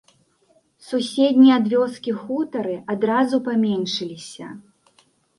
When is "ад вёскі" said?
1.59-2.11